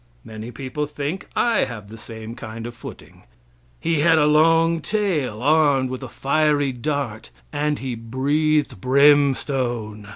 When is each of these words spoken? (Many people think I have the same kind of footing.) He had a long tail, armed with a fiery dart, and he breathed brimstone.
(Many 0.25 0.49
people 0.49 0.87
think 0.87 1.27
I 1.35 1.65
have 1.65 1.87
the 1.89 1.95
same 1.99 2.33
kind 2.33 2.65
of 2.65 2.73
footing.) 2.73 3.21
He 3.79 3.99
had 3.99 4.17
a 4.17 4.25
long 4.25 4.81
tail, 4.81 5.43
armed 5.43 5.91
with 5.91 6.01
a 6.01 6.09
fiery 6.09 6.71
dart, 6.71 7.29
and 7.53 7.77
he 7.77 7.93
breathed 7.93 8.81
brimstone. 8.81 10.07